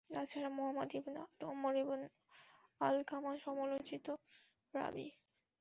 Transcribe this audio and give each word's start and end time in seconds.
তাছাড়া 0.09 0.49
Muhammad 0.57 0.89
ibn 0.99 1.15
Amr 1.45 1.73
ibn 1.83 1.99
Alqama 2.81 3.31
সমালোচিত 3.43 4.05
রাবী। 4.73 5.07